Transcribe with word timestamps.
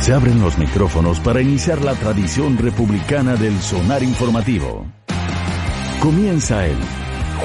Se 0.00 0.14
abren 0.14 0.40
los 0.40 0.56
micrófonos 0.56 1.20
para 1.20 1.42
iniciar 1.42 1.84
la 1.84 1.94
tradición 1.94 2.56
republicana 2.56 3.36
del 3.36 3.58
sonar 3.60 4.02
informativo. 4.02 4.86
Comienza 6.00 6.66
el 6.66 6.76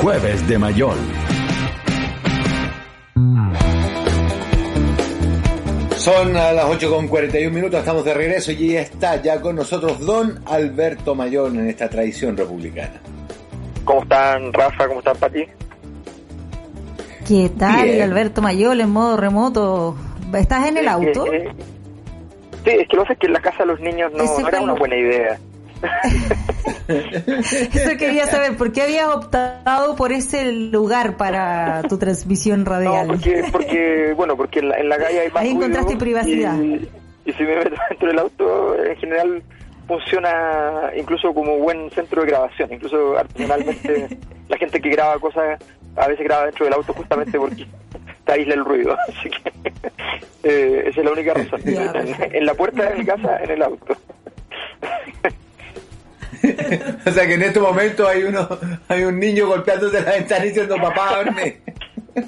Jueves 0.02 0.48
de 0.48 0.58
Mayol. 0.58 0.98
Son 5.98 6.38
a 6.38 6.54
las 6.54 6.66
8 6.66 6.90
con 6.90 7.10
41 7.10 7.54
minutos, 7.54 7.80
estamos 7.80 8.06
de 8.06 8.14
regreso 8.14 8.54
y 8.54 8.70
ya 8.70 8.82
está 8.82 9.22
ya 9.22 9.42
con 9.42 9.58
nosotros 9.58 10.00
don 10.00 10.40
Alberto 10.46 11.14
Mayol 11.14 11.60
en 11.60 11.68
esta 11.68 11.90
tradición 11.90 12.38
republicana. 12.38 13.02
¿Cómo 13.84 14.04
están 14.04 14.54
Rafa? 14.54 14.88
¿Cómo 14.88 15.00
están 15.00 15.18
Pati? 15.18 15.44
¿Qué 17.28 17.52
tal, 17.58 18.02
Alberto 18.02 18.42
Mayol 18.42 18.80
en 18.80 18.92
modo 18.92 19.18
remoto? 19.18 19.98
¿Estás 20.34 20.68
en 20.68 20.78
el 20.78 20.88
auto? 20.88 21.26
Sí, 22.66 22.72
es 22.72 22.88
que 22.88 22.98
lo 22.98 23.06
sé 23.06 23.16
que 23.16 23.28
en 23.28 23.34
la 23.34 23.42
casa 23.42 23.60
de 23.60 23.68
los 23.68 23.80
niños 23.80 24.12
no, 24.14 24.24
no 24.24 24.48
era 24.48 24.62
una 24.62 24.74
buena 24.74 24.98
idea. 24.98 25.40
Eso 26.88 27.98
quería 27.98 28.26
saber, 28.28 28.58
¿por 28.58 28.72
qué 28.72 28.84
habías 28.84 29.08
optado 29.08 29.96
por 29.96 30.12
ese 30.12 30.52
lugar 30.52 31.18
para 31.18 31.84
tu 31.84 31.98
transmisión 31.98 32.66
radial? 32.66 33.08
No, 33.08 33.14
porque, 33.14 33.44
porque 33.52 34.14
bueno, 34.16 34.36
porque 34.36 34.60
en 34.60 34.70
la, 34.70 34.78
en 34.78 34.90
la 34.90 34.98
calle 34.98 35.20
hay 35.20 35.30
más 35.30 35.44
Ahí 35.44 35.52
encontraste 35.52 35.98
privacidad. 35.98 36.60
Y, 36.60 36.90
y, 37.26 37.34
si 37.34 37.44
me 37.44 37.56
meto 37.56 37.76
dentro 37.90 38.08
del 38.08 38.20
auto, 38.20 38.84
en 38.84 38.96
general 38.98 39.44
funciona 39.88 40.92
incluso 40.98 41.34
como 41.34 41.58
buen 41.58 41.90
centro 41.92 42.22
de 42.22 42.28
grabación. 42.28 42.74
Incluso 42.74 43.18
artesanalmente, 43.18 44.18
la 44.50 44.58
gente 44.58 44.82
que 44.82 44.90
graba 44.90 45.20
cosas 45.20 45.60
a 45.96 46.08
veces 46.08 46.26
graba 46.26 46.46
dentro 46.46 46.66
del 46.66 46.74
auto 46.74 46.94
justamente 46.94 47.38
porque 47.38 47.66
te 48.26 48.34
aísla 48.34 48.56
el 48.56 48.66
ruido. 48.66 48.98
Así 49.08 49.30
que 49.30 49.52
eh, 50.44 50.84
esa 50.88 51.00
es 51.00 51.06
la 51.06 51.12
única 51.12 51.34
razón. 51.34 51.62
en, 51.66 52.36
en 52.36 52.46
la 52.46 52.54
puerta 52.54 52.90
de 52.90 52.96
mi 52.96 53.06
casa, 53.06 53.38
en 53.44 53.52
el 53.52 53.64
auto. 53.64 53.96
o 57.06 57.12
sea 57.12 57.28
que 57.28 57.34
en 57.34 57.44
este 57.44 57.60
momento 57.60 58.08
hay 58.08 58.24
uno 58.24 58.48
hay 58.88 59.04
un 59.04 59.20
niño 59.20 59.48
golpeándose 59.48 60.02
la 60.02 60.12
ventana 60.12 60.44
diciendo 60.44 60.76
papá 60.78 61.20
abre 61.20 61.62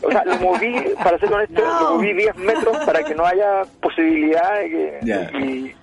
o 0.02 0.12
sea 0.12 0.26
lo 0.26 0.38
moví 0.38 0.74
para 1.04 1.20
ser 1.20 1.32
honesto 1.32 1.62
no. 1.62 1.82
lo 1.82 1.96
moví 1.96 2.14
10 2.14 2.36
metros 2.38 2.78
para 2.86 3.04
que 3.04 3.14
no 3.16 3.26
haya 3.26 3.64
posibilidad 3.82 4.60
de 4.60 4.70
que 4.70 5.00
y, 5.40 5.76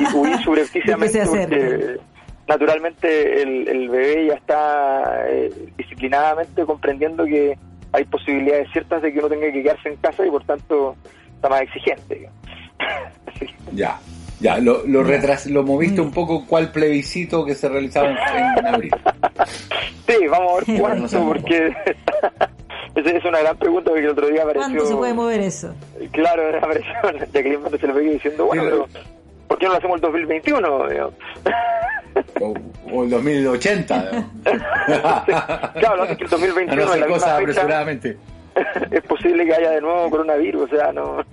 y 0.00 0.06
huí 0.14 0.32
subrepticiamente 0.42 1.26
porque 1.26 1.96
naturalmente 2.46 3.42
el, 3.42 3.68
el 3.68 3.88
bebé 3.88 4.26
ya 4.26 4.34
está 4.34 5.24
eh, 5.28 5.50
disciplinadamente 5.76 6.64
comprendiendo 6.64 7.24
que 7.24 7.58
hay 7.94 8.04
posibilidades 8.04 8.68
ciertas 8.72 9.02
de 9.02 9.12
que 9.12 9.20
uno 9.20 9.28
tenga 9.28 9.52
que 9.52 9.62
quedarse 9.62 9.88
en 9.88 9.96
casa 9.96 10.26
y 10.26 10.30
por 10.30 10.44
tanto 10.44 10.96
está 11.36 11.48
más 11.48 11.62
exigente. 11.62 12.28
Así 13.26 13.46
ya 13.72 13.98
ya 14.40 14.58
lo 14.58 14.84
lo, 14.84 15.04
retras, 15.04 15.46
lo 15.46 15.62
moviste 15.62 16.00
un 16.00 16.10
poco 16.10 16.44
cuál 16.44 16.72
plebiscito 16.72 17.44
que 17.44 17.54
se 17.54 17.68
realizaba 17.68 18.10
en, 18.10 18.58
en 18.58 18.66
abril 18.74 18.90
Sí, 20.06 20.26
vamos 20.28 20.52
a 20.52 20.72
ver 20.72 20.80
cuánto, 20.80 21.24
porque 21.24 21.68
esa 22.96 23.10
es 23.10 23.24
una 23.24 23.38
gran 23.38 23.56
pregunta 23.56 23.90
porque 23.90 24.04
el 24.04 24.10
otro 24.10 24.28
día 24.28 24.42
apareció... 24.42 24.68
¿Cuánto 24.68 24.86
se 24.86 24.96
puede 24.96 25.14
mover 25.14 25.40
eso? 25.40 25.74
Claro, 26.10 26.56
apareció 26.58 26.92
Jacqueline 27.32 27.78
se 27.80 27.86
lo 27.86 27.94
veía 27.94 28.12
diciendo, 28.12 28.46
bueno, 28.46 28.64
Sí, 28.64 28.68
pero 28.70 28.88
¿por 29.48 29.58
qué 29.58 29.66
no 29.66 29.72
lo 29.72 29.78
hacemos 29.78 29.94
el 29.96 30.00
2021? 30.02 31.10
O, 32.40 32.54
o 32.92 33.04
el 33.04 33.10
2080 33.10 34.10
¿no? 34.12 34.30
claro, 35.74 35.96
lo 35.96 36.02
hace 36.04 36.16
que 36.16 36.24
el 36.24 36.30
2021 36.30 36.82
A 36.82 36.86
no 36.86 36.92
hacer 36.92 37.00
la 37.00 37.14
fecha 37.14 37.36
apresuradamente 37.36 38.16
es 38.90 39.02
posible 39.02 39.44
que 39.44 39.54
haya 39.54 39.70
de 39.70 39.80
nuevo 39.80 40.10
coronavirus, 40.10 40.72
o 40.72 40.76
sea, 40.76 40.92
no... 40.92 41.24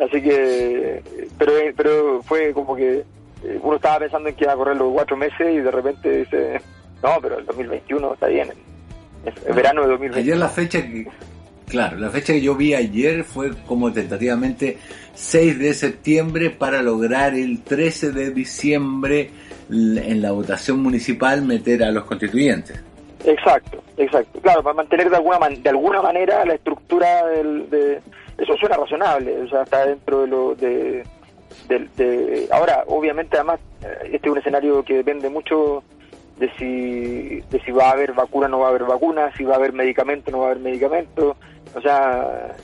Así 0.00 0.20
que, 0.20 1.02
pero, 1.38 1.52
pero 1.76 2.22
fue 2.22 2.52
como 2.52 2.74
que 2.74 3.04
eh, 3.44 3.58
uno 3.62 3.76
estaba 3.76 4.00
pensando 4.00 4.28
en 4.28 4.34
que 4.34 4.44
iba 4.44 4.52
a 4.52 4.56
correr 4.56 4.76
los 4.76 4.92
cuatro 4.92 5.16
meses 5.16 5.54
y 5.54 5.58
de 5.58 5.70
repente 5.70 6.18
dice, 6.18 6.60
no, 7.02 7.18
pero 7.22 7.38
el 7.38 7.46
2021 7.46 8.14
está 8.14 8.26
bien, 8.26 8.48
es 9.24 9.46
el 9.46 9.54
verano 9.54 9.82
de 9.82 9.88
2021. 9.88 10.16
Ayer 10.16 10.36
la 10.36 10.48
fecha 10.48 10.82
que, 10.82 11.06
claro, 11.68 11.96
la 11.98 12.10
fecha 12.10 12.32
que 12.32 12.40
yo 12.40 12.56
vi 12.56 12.74
ayer 12.74 13.22
fue 13.22 13.52
como 13.68 13.92
tentativamente 13.92 14.78
6 15.14 15.58
de 15.60 15.74
septiembre 15.74 16.50
para 16.50 16.82
lograr 16.82 17.34
el 17.34 17.62
13 17.62 18.10
de 18.10 18.30
diciembre 18.32 19.30
en 19.70 20.20
la 20.22 20.32
votación 20.32 20.80
municipal 20.82 21.42
meter 21.42 21.82
a 21.84 21.90
los 21.90 22.04
constituyentes. 22.04 22.82
Exacto, 23.24 23.82
exacto. 23.96 24.40
Claro, 24.40 24.62
para 24.62 24.74
mantener 24.74 25.08
de 25.08 25.16
alguna 25.16 25.38
man- 25.38 25.62
de 25.62 25.70
alguna 25.70 26.02
manera 26.02 26.44
la 26.44 26.54
estructura 26.54 27.26
del, 27.28 27.70
de 27.70 28.00
eso 28.38 28.54
suena 28.56 28.76
razonable, 28.76 29.40
o 29.42 29.48
sea, 29.48 29.62
está 29.62 29.86
dentro 29.86 30.22
de 30.22 30.26
lo 30.26 30.54
de, 30.54 31.04
del- 31.68 31.88
de- 31.96 32.48
ahora 32.50 32.84
obviamente 32.86 33.36
además 33.36 33.60
eh, 33.82 34.10
este 34.12 34.26
es 34.28 34.32
un 34.32 34.38
escenario 34.38 34.84
que 34.84 34.94
depende 34.96 35.30
mucho 35.30 35.82
de 36.38 36.50
si 36.58 37.40
de 37.50 37.60
si 37.64 37.70
va 37.70 37.88
a 37.88 37.92
haber 37.92 38.12
vacuna 38.12 38.46
o 38.46 38.50
no 38.50 38.58
va 38.58 38.66
a 38.66 38.70
haber 38.70 38.84
vacuna, 38.84 39.30
si 39.36 39.44
va 39.44 39.54
a 39.54 39.56
haber 39.56 39.72
medicamento 39.72 40.30
o 40.30 40.32
no 40.32 40.38
va 40.40 40.48
a 40.48 40.50
haber 40.50 40.62
medicamento, 40.62 41.36
o 41.74 41.80
sea, 41.80 42.54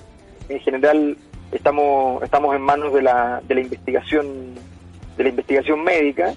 en 0.49 0.61
general 0.61 1.17
estamos 1.53 2.23
estamos 2.23 2.55
en 2.55 2.61
manos 2.63 2.93
de 2.93 3.01
la 3.03 3.41
de 3.49 3.55
la 3.55 3.61
investigación 3.63 4.27
de 5.17 5.23
la 5.23 5.29
investigación 5.31 5.83
médica 5.83 6.35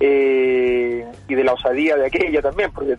eh, 0.00 1.04
y 1.28 1.34
de 1.34 1.44
la 1.44 1.52
osadía 1.54 1.96
de 1.96 2.06
aquella 2.06 2.40
también, 2.42 2.70
porque 2.72 2.92
en 2.92 2.98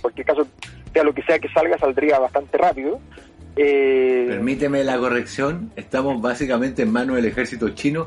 cualquier 0.00 0.26
caso, 0.26 0.46
sea 0.92 1.04
lo 1.04 1.12
que 1.14 1.22
sea 1.22 1.38
que 1.38 1.48
salga, 1.50 1.78
saldría 1.78 2.18
bastante 2.18 2.56
rápido. 2.58 2.98
Eh, 3.56 4.26
Permíteme 4.28 4.82
la 4.84 4.98
corrección, 4.98 5.70
estamos 5.76 6.20
básicamente 6.22 6.82
en 6.82 6.92
manos 6.92 7.16
del 7.16 7.24
ejército 7.26 7.68
chino, 7.70 8.06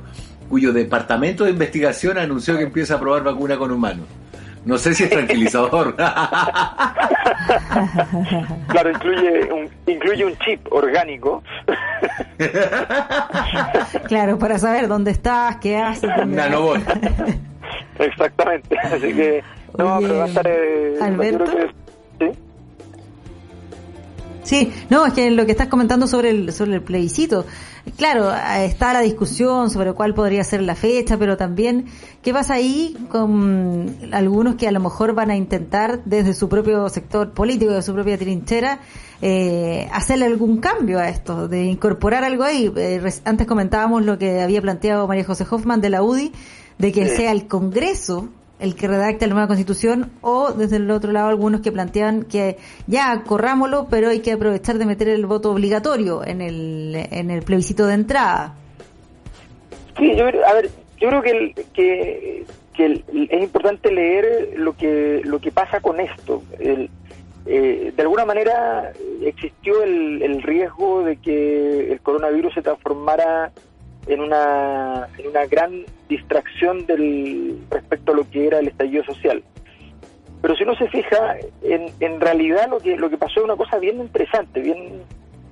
cuyo 0.50 0.72
departamento 0.74 1.44
de 1.44 1.52
investigación 1.52 2.18
anunció 2.18 2.58
que 2.58 2.64
empieza 2.64 2.96
a 2.96 3.00
probar 3.00 3.24
vacuna 3.24 3.58
con 3.58 3.72
humanos. 3.72 4.08
No 4.64 4.78
sé 4.78 4.94
si 4.94 5.06
es 5.06 5.10
tranquilizador. 5.10 5.96
claro, 5.96 6.12
incluye 8.92 9.52
un, 9.52 9.68
incluye 9.88 10.24
un 10.26 10.38
chip 10.38 10.72
orgánico. 10.72 11.42
Claro, 14.08 14.38
para 14.38 14.60
saber 14.60 14.88
dónde 14.88 15.10
estás, 15.12 15.56
qué 15.58 15.78
haces. 15.78 16.10
dónde- 16.16 16.36
Nanobot. 16.38 16.80
Exactamente. 18.02 18.78
Así 18.84 19.14
que, 19.14 19.44
no, 19.78 19.96
Oye, 19.98 20.08
pero 20.08 20.20
va 20.20 20.26
a 20.26 20.28
estar. 20.28 20.48
eh, 20.48 20.96
Alberto. 21.02 21.46
que- 21.46 21.68
¿sí? 22.26 22.32
Sí, 24.44 24.74
no, 24.90 25.06
es 25.06 25.14
que 25.14 25.30
lo 25.30 25.46
que 25.46 25.52
estás 25.52 25.68
comentando 25.68 26.08
sobre 26.08 26.32
el, 26.32 26.52
sobre 26.52 26.74
el 26.74 26.82
plebiscito, 26.82 27.46
claro, 27.96 28.34
está 28.58 28.92
la 28.92 29.02
discusión 29.02 29.70
sobre 29.70 29.94
cuál 29.94 30.16
podría 30.16 30.44
ser 30.44 30.64
la 30.64 30.74
fecha, 30.74 31.16
pero 31.18 31.38
también, 31.38 31.86
¿qué 32.24 32.34
pasa 32.34 32.56
ahí 32.56 32.98
con 33.10 33.96
algunos 34.12 34.56
que 34.56 34.68
a 34.68 34.72
lo 34.72 34.80
mejor 34.80 35.14
van 35.14 35.30
a 35.30 35.36
intentar 35.36 36.04
desde 36.06 36.34
su 36.34 36.50
propio 36.50 36.90
sector 36.90 37.34
político, 37.34 37.72
de 37.72 37.84
su 37.84 37.94
propia 37.94 38.18
trinchera, 38.18 38.80
eh, 39.22 39.88
hacerle 39.94 40.26
algún 40.26 40.58
cambio 40.58 40.98
a 40.98 41.08
esto, 41.08 41.48
de 41.48 41.66
incorporar 41.66 42.24
algo 42.24 42.44
ahí? 42.44 42.72
Eh, 42.76 43.00
antes 43.26 43.46
comentábamos 43.46 44.04
lo 44.06 44.18
que 44.18 44.42
había 44.42 44.60
planteado 44.64 45.08
María 45.08 45.24
José 45.24 45.46
Hoffman 45.48 45.82
de 45.82 45.92
la 45.92 46.02
UDI, 46.02 46.32
de 46.82 46.92
que 46.92 47.08
Sí. 47.08 47.16
sea 47.18 47.32
el 47.32 47.48
Congreso 47.48 48.30
el 48.60 48.76
que 48.76 48.88
redacte 48.88 49.26
la 49.26 49.34
nueva 49.34 49.48
constitución 49.48 50.12
o 50.22 50.52
desde 50.52 50.76
el 50.76 50.92
otro 50.92 51.12
lado 51.12 51.30
algunos 51.30 51.62
que 51.62 51.72
plantean 51.72 52.24
que 52.26 52.58
ya 52.86 53.24
corrámoslo 53.26 53.88
pero 53.90 54.10
hay 54.10 54.20
que 54.20 54.34
aprovechar 54.34 54.78
de 54.78 54.86
meter 54.86 55.10
el 55.10 55.26
voto 55.26 55.52
obligatorio 55.52 56.24
en 56.24 56.42
el, 56.42 56.96
en 57.12 57.32
el 57.32 57.42
plebiscito 57.42 57.88
de 57.88 57.96
entrada. 57.96 58.54
Sí, 59.98 60.16
yo, 60.16 60.26
a 60.26 60.54
ver, 60.54 60.70
yo 61.00 61.10
creo 61.10 61.22
que, 61.22 61.32
el- 61.32 61.54
que, 61.74 62.46
que 62.76 62.86
el- 62.86 63.04
es 63.32 63.42
importante 63.44 63.92
leer 63.92 64.54
lo 64.58 64.74
que 64.78 65.22
lo 65.24 65.40
que 65.40 65.52
pasa 65.52 65.80
con 65.82 66.00
esto. 66.00 66.44
El- 66.60 66.90
eh, 67.48 67.92
de 67.96 68.02
alguna 68.04 68.26
manera 68.26 68.92
existió 69.24 69.82
el, 69.82 70.22
el 70.22 70.44
riesgo 70.44 71.04
de 71.04 71.18
que 71.18 71.92
el 71.92 72.00
coronavirus 72.02 72.54
se 72.54 72.62
transformara 72.62 73.52
en 74.08 74.20
una, 74.20 75.08
en 75.18 75.28
una 75.28 75.46
gran 75.46 75.86
distracción 76.10 76.86
del 76.86 77.60
respecto 77.70 78.12
a 78.12 78.16
lo 78.16 78.30
que 78.30 78.48
era 78.48 78.60
el 78.60 78.68
estallido 78.68 79.04
social. 79.04 79.44
Pero 80.42 80.56
si 80.56 80.64
uno 80.64 80.76
se 80.76 80.88
fija, 80.90 81.38
en, 81.62 81.86
en 82.00 82.20
realidad 82.20 82.68
lo 82.70 82.80
que 82.80 82.96
lo 82.98 83.10
que 83.10 83.18
pasó 83.18 83.42
es 83.42 83.44
una 83.46 83.56
cosa 83.56 83.78
bien 83.78 84.00
interesante, 84.02 84.60
bien 84.60 85.04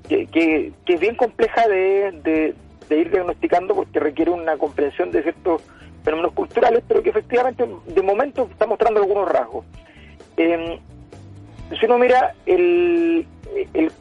que, 0.08 0.26
que, 0.28 0.72
que 0.86 0.94
es 0.96 1.00
bien 1.00 1.16
compleja 1.16 1.68
de, 1.68 2.56
de, 2.90 2.98
ir 2.98 3.12
diagnosticando 3.12 3.76
porque 3.76 4.00
requiere 4.00 4.32
una 4.32 4.58
comprensión 4.58 5.12
de 5.12 5.22
ciertos 5.22 5.62
fenómenos 6.04 6.34
culturales, 6.34 6.84
pero 6.88 7.04
que 7.04 7.12
efectivamente 7.12 7.64
de 7.86 8.02
momento 8.02 8.48
está 8.52 8.66
mostrando 8.66 9.00
algunos 9.02 9.30
rasgos. 9.30 9.64
Eh, 10.38 10.80
si 11.80 11.86
uno 11.86 12.00
mira, 12.00 12.34
el, 12.48 13.28
el- 13.76 13.92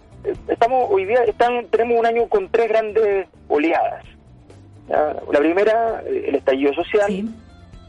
estamos 0.49 0.87
hoy 0.91 1.05
día 1.05 1.23
están, 1.25 1.67
tenemos 1.67 1.99
un 1.99 2.07
año 2.07 2.27
con 2.29 2.49
tres 2.49 2.69
grandes 2.69 3.27
oleadas. 3.49 4.05
¿Ya? 4.89 5.17
La 5.33 5.39
primera, 5.39 6.03
el 6.07 6.35
estallido 6.35 6.73
social, 6.75 7.07
Sí. 7.09 7.29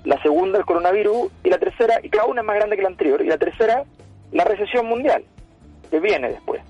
la 0.05 0.21
segunda, 0.21 0.59
el 0.59 0.65
coronavirus, 0.65 1.31
y 1.43 1.49
la 1.49 1.57
tercera, 1.57 1.99
y 2.03 2.09
cada 2.09 2.25
una 2.25 2.41
es 2.41 2.47
más 2.47 2.55
grande 2.55 2.75
que 2.75 2.81
la 2.81 2.89
anterior, 2.89 3.21
y 3.21 3.27
la 3.27 3.37
tercera, 3.37 3.83
la 4.31 4.43
recesión 4.43 4.85
mundial, 4.85 5.23
que 5.89 5.99
viene 5.99 6.29
después. 6.29 6.61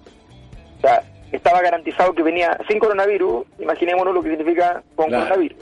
O 0.78 0.82
sea, 0.82 1.04
estaba 1.32 1.62
garantizado 1.62 2.14
que 2.14 2.24
venía 2.24 2.58
sin 2.68 2.80
coronavirus, 2.80 3.46
imaginémonos 3.60 4.14
lo 4.14 4.24
que 4.24 4.30
significa 4.30 4.82
con 4.96 5.08
Claro. 5.08 5.26
coronavirus. 5.26 5.58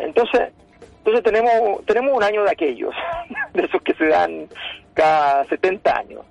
Entonces, 0.00 0.48
entonces 0.98 1.22
tenemos, 1.22 1.84
tenemos 1.86 2.16
un 2.16 2.22
año 2.24 2.42
de 2.42 2.50
aquellos, 2.50 2.94
de 3.54 3.64
esos 3.64 3.80
que 3.82 3.94
se 3.94 4.06
dan 4.06 4.48
cada 4.94 5.44
70 5.44 5.96
años. 5.96 6.22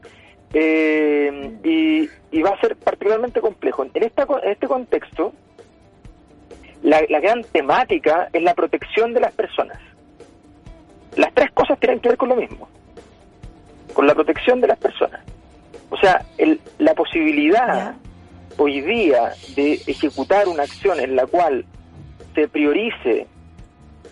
Eh, 0.54 1.52
y, 1.64 2.42
va 2.42 2.50
a 2.52 2.60
ser 2.62 2.76
particularmente 2.76 3.40
complejo. 3.42 3.84
En, 3.94 4.04
esta, 4.04 4.24
en 4.44 4.52
este 4.52 4.68
contexto, 4.68 5.34
la, 6.86 7.02
la 7.10 7.20
gran 7.20 7.44
temática 7.44 8.30
es 8.32 8.44
la 8.44 8.54
protección 8.54 9.14
de 9.14 9.20
las 9.20 9.34
personas. 9.34 9.80
Las 11.16 11.34
tres 11.34 11.52
cosas 11.52 11.80
tienen 11.80 12.00
que 12.00 12.10
ver 12.10 12.18
con 12.18 12.30
lo 12.30 12.36
mismo, 12.36 12.70
con 13.94 14.06
la 14.06 14.14
protección 14.14 14.62
de 14.62 14.68
las 14.68 14.78
personas. 14.78 15.22
O 15.90 15.98
sea, 15.98 16.24
el, 16.38 16.62
la 16.78 16.94
posibilidad 16.94 17.96
hoy 18.58 18.82
día 18.82 19.34
de 19.56 19.74
ejecutar 19.88 20.48
una 20.48 20.64
acción 20.64 21.00
en 21.00 21.16
la 21.16 21.26
cual 21.26 21.66
se 22.36 22.48
priorice 22.48 23.26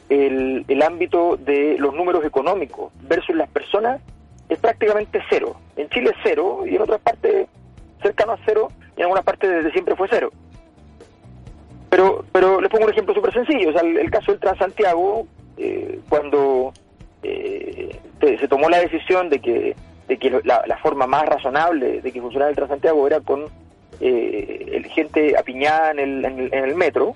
el, 0.09 0.65
el 0.67 0.81
ámbito 0.81 1.37
de 1.37 1.77
los 1.77 1.93
números 1.93 2.25
económicos 2.25 2.91
versus 3.03 3.35
las 3.35 3.49
personas 3.49 4.01
es 4.49 4.57
prácticamente 4.57 5.21
cero. 5.29 5.57
En 5.75 5.89
Chile 5.89 6.09
es 6.09 6.17
cero 6.23 6.63
y 6.65 6.75
en 6.75 6.81
otras 6.81 7.01
partes 7.01 7.47
cercano 8.01 8.33
a 8.33 8.39
cero 8.45 8.69
y 8.97 9.01
en 9.01 9.03
algunas 9.03 9.23
partes 9.23 9.47
desde 9.47 9.71
siempre 9.71 9.95
fue 9.95 10.07
cero. 10.09 10.31
Pero, 11.93 12.25
pero 12.31 12.59
les 12.59 12.71
pongo 12.71 12.85
un 12.85 12.91
ejemplo 12.91 13.13
súper 13.13 13.31
sencillo. 13.31 13.69
O 13.69 13.71
sea, 13.71 13.81
el, 13.81 14.09
caso 14.09 14.31
del 14.31 14.41
Transantiago, 14.41 15.27
eh, 15.57 15.99
cuando 16.09 16.73
eh, 17.21 17.99
se 18.19 18.47
tomó 18.47 18.67
la 18.67 18.79
decisión 18.79 19.29
de 19.29 19.37
que, 19.37 19.75
de 20.07 20.17
que 20.17 20.41
la, 20.43 20.63
la, 20.65 20.77
forma 20.79 21.05
más 21.05 21.23
razonable 21.27 22.01
de 22.01 22.11
que 22.11 22.19
funcionara 22.19 22.49
el 22.49 22.55
Transantiago 22.55 23.05
era 23.05 23.19
con 23.19 23.45
eh, 24.01 24.71
el 24.73 24.87
gente 24.87 25.37
apiñada 25.37 25.91
en 25.91 25.99
el, 25.99 26.25
en 26.25 26.63
el, 26.63 26.73
metro, 26.73 27.13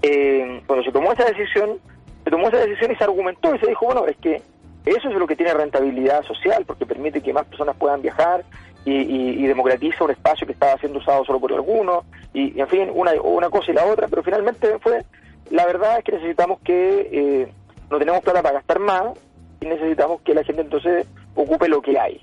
eh, 0.00 0.62
cuando 0.66 0.86
se 0.86 0.90
tomó 0.92 1.12
esa 1.12 1.26
decisión, 1.26 1.78
se 2.24 2.30
tomó 2.30 2.48
esa 2.48 2.64
decisión 2.64 2.92
y 2.92 2.96
se 2.96 3.04
argumentó 3.04 3.54
y 3.54 3.58
se 3.58 3.66
dijo, 3.66 3.84
bueno, 3.84 4.06
es 4.06 4.16
que 4.16 4.40
eso 4.86 5.10
es 5.10 5.14
lo 5.16 5.26
que 5.26 5.36
tiene 5.36 5.52
rentabilidad 5.52 6.22
social, 6.22 6.64
porque 6.66 6.86
permite 6.86 7.20
que 7.20 7.34
más 7.34 7.44
personas 7.44 7.76
puedan 7.76 8.00
viajar 8.00 8.42
y, 8.84 9.46
democratiza 9.46 10.04
un 10.04 10.10
espacio 10.10 10.46
que 10.46 10.52
estaba 10.52 10.78
siendo 10.78 10.98
usado 10.98 11.24
solo 11.24 11.40
por 11.40 11.52
algunos, 11.52 12.04
y, 12.32 12.58
en 12.58 12.68
fin, 12.68 12.90
una, 12.92 13.12
una 13.20 13.50
cosa 13.50 13.70
y 13.70 13.74
la 13.74 13.84
otra, 13.84 14.08
pero 14.08 14.22
finalmente 14.22 14.78
fue, 14.80 15.04
la 15.50 15.66
verdad 15.66 15.98
es 15.98 16.04
que 16.04 16.12
necesitamos 16.12 16.60
que 16.60 17.08
eh, 17.12 17.52
no 17.90 17.98
tenemos 17.98 18.22
plata 18.22 18.42
para 18.42 18.54
gastar 18.54 18.78
más 18.78 19.18
y 19.60 19.66
necesitamos 19.66 20.20
que 20.22 20.34
la 20.34 20.44
gente 20.44 20.62
entonces 20.62 21.06
ocupe 21.34 21.68
lo 21.68 21.82
que 21.82 21.98
hay. 21.98 22.20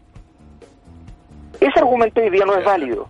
Ese 1.60 1.80
argumento 1.80 2.22
hoy 2.22 2.30
día 2.30 2.46
no 2.46 2.58
es 2.58 2.66
válido. 2.66 3.10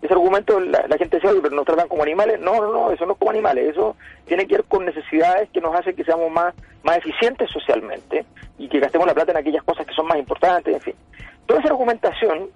Ese 0.00 0.14
argumento 0.14 0.58
la, 0.58 0.96
gente 0.98 1.18
dice, 1.18 1.28
pero 1.42 1.54
nos 1.54 1.64
tratan 1.64 1.88
como 1.88 2.02
animales. 2.02 2.40
No, 2.40 2.60
no, 2.60 2.72
no, 2.72 2.90
eso 2.90 3.06
no 3.06 3.12
es 3.12 3.18
como 3.18 3.30
animales. 3.30 3.70
Eso 3.70 3.96
tiene 4.26 4.46
que 4.46 4.56
ver 4.56 4.64
con 4.64 4.84
necesidades 4.84 5.48
que 5.50 5.60
nos 5.60 5.74
hacen 5.74 5.94
que 5.94 6.04
seamos 6.04 6.30
más, 6.30 6.54
más 6.82 6.98
eficientes 6.98 7.50
socialmente 7.50 8.24
y 8.58 8.68
que 8.68 8.80
gastemos 8.80 9.06
la 9.06 9.14
plata 9.14 9.32
en 9.32 9.38
aquellas 9.38 9.62
cosas 9.62 9.86
que 9.86 9.94
son 9.94 10.06
más 10.06 10.18
importantes, 10.18 10.74
en 10.74 10.80
fin. 10.80 10.94
Toda 11.46 11.60
esa 11.60 11.70
argumentación 11.70 12.50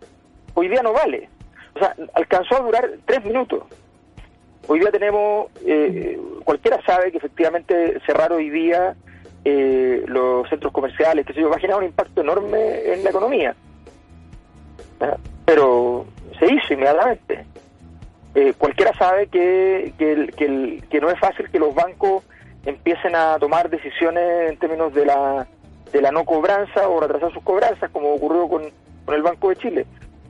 hoy 0.57 0.69
día 0.69 0.83
no 0.83 0.93
vale. 0.93 1.29
O 1.75 1.79
sea, 1.79 1.95
alcanzó 2.15 2.57
a 2.57 2.61
durar 2.61 2.91
tres 3.05 3.25
minutos. 3.25 3.63
Hoy 4.67 4.81
día 4.81 4.91
tenemos, 4.91 5.49
eh, 5.65 6.19
cualquiera 6.45 6.83
sabe 6.85 7.13
que 7.13 7.19
efectivamente 7.19 8.01
cerrar 8.05 8.33
hoy 8.33 8.51
día 8.51 8.97
eh, 9.45 10.03
los 10.07 10.49
centros 10.49 10.73
comerciales, 10.73 11.25
que 11.25 11.35
se 11.35 11.41
yo, 11.41 11.51
va 11.51 11.77
un 11.77 11.85
impacto 11.85 12.23
enorme 12.23 12.93
en 12.93 13.05
la 13.05 13.11
economía. 13.11 13.55
Pero 15.45 16.07
se 16.39 16.47
hizo 16.47 16.73
inmediatamente. 16.73 17.45
Eh, 18.35 18.55
cualquiera 18.57 18.93
sabe 18.95 19.29
que, 19.29 19.93
que, 19.99 20.33
que, 20.37 20.83
que, 20.89 21.01
no 21.01 21.11
es 21.11 21.19
fácil 21.21 21.51
que 21.51 21.59
los 21.59 21.75
bancos 21.75 22.25
empiecen 22.65 23.15
a 23.15 23.39
tomar 23.39 23.71
decisiones 23.71 24.51
en 24.51 24.59
términos 24.59 24.93
de 24.95 25.07
la, 25.07 25.47
de 25.93 26.03
la 26.03 26.11
no 26.11 26.25
cobranza 26.25 26.89
o 26.89 26.99
retrasar 26.99 27.33
sus 27.33 27.43
cobranzas, 27.43 27.91
como 27.91 28.15
ocurrió 28.15 28.49
con, 28.49 28.65
con 29.05 29.15
el 29.15 29.23
Banco 29.23 29.51
de 29.51 29.57
Chile 29.57 29.87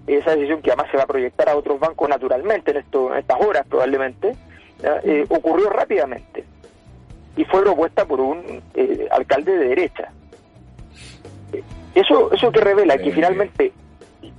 esa 0.07 0.33
decisión 0.33 0.63
que 0.63 0.71
además 0.71 0.91
se 0.91 0.97
va 0.97 1.05
a 1.05 1.07
proyectar 1.07 1.49
a 1.49 1.57
otros 1.57 1.81
bancos 1.81 2.09
naturalmente 2.09 2.71
en, 2.71 2.79
esto, 2.79 3.13
en 3.13 3.19
estas 3.19 3.41
horas 3.41 3.67
probablemente, 3.69 4.35
eh, 4.83 5.27
ocurrió 5.29 5.71
rápidamente. 5.71 6.45
Y 7.37 7.45
fue 7.45 7.63
propuesta 7.63 8.05
por 8.05 8.21
un 8.21 8.63
eh, 8.75 9.09
alcalde 9.11 9.57
de 9.57 9.69
derecha. 9.69 10.11
Eso, 11.95 12.33
eso 12.33 12.53
que 12.53 12.61
revela 12.61 12.99
que 12.99 13.11
finalmente, 13.11 13.73